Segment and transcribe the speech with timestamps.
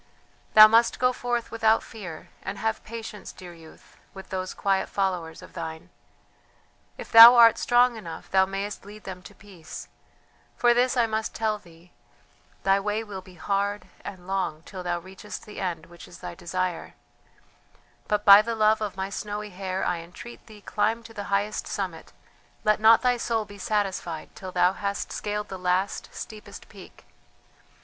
[0.55, 5.43] "Thou must go forth without fear; and have patience, dear youth, with those quiet followers
[5.43, 5.91] of thine.
[6.97, 9.89] If thou art strong enough thou mayest lead them to peace;
[10.57, 11.91] for this I must tell thee:
[12.63, 16.33] thy way will be hard and long till thou reachest the end which is thy
[16.33, 16.95] desire;
[18.07, 21.67] but by the love of my snowy hair I entreat thee climb to the highest
[21.67, 22.11] summit,
[22.63, 27.05] let not thy soul be satisfied till thou hast scaled the last, steepest peak.